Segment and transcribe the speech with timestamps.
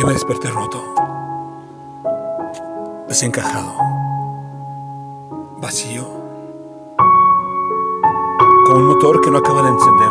[0.00, 0.82] Hoy me desperté roto,
[3.06, 3.70] desencajado,
[5.58, 6.06] vacío,
[8.64, 10.08] como un motor que no acaba de encender,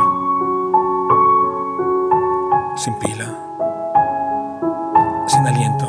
[2.76, 3.36] sin pila,
[5.26, 5.88] sin aliento,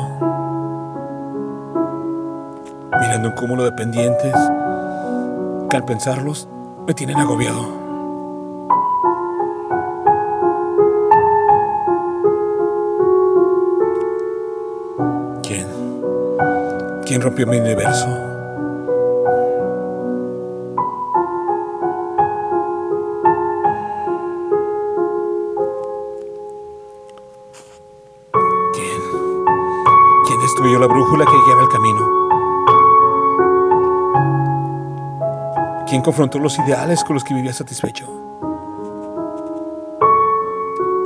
[3.01, 4.33] mirando un cúmulo de pendientes
[5.69, 6.49] que al pensarlos
[6.87, 7.80] me tienen agobiado.
[17.11, 18.07] ¿Quién rompió mi universo?
[28.71, 29.01] ¿Quién?
[30.25, 31.99] ¿Quién destruyó la brújula que guiaba el camino?
[35.89, 38.05] ¿Quién confrontó los ideales con los que vivía satisfecho?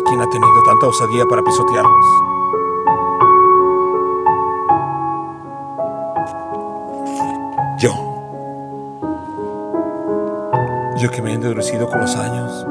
[0.05, 2.24] ¿Quién ha tenido tanta osadía para pisotearlos?
[7.85, 7.93] Yo.
[10.97, 12.65] Yo que me he endurecido con los años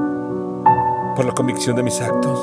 [1.15, 2.41] por la convicción de mis actos.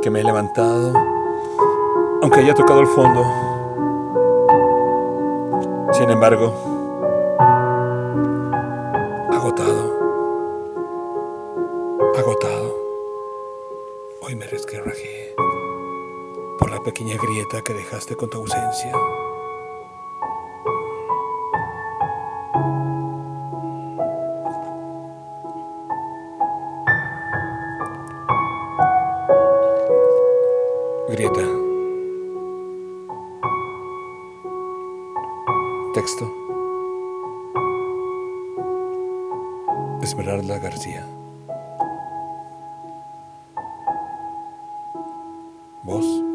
[0.00, 0.94] Que me he levantado
[2.22, 3.22] aunque haya tocado el fondo.
[5.92, 6.54] Sin embargo,
[9.30, 9.92] agotado,
[12.16, 12.74] agotado,
[14.22, 15.34] hoy me resquebrajé
[16.74, 18.92] la pequeña grieta que dejaste con tu ausencia.
[31.08, 31.46] Grieta.
[35.94, 36.24] Texto.
[40.02, 41.06] Esmeralda García.
[45.84, 46.33] Voz.